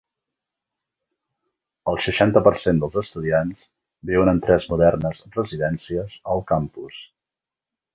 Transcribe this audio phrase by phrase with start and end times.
[1.91, 3.63] El seixanta per cent dels estudiants
[4.13, 7.03] viuen en tres modernes residències al campus.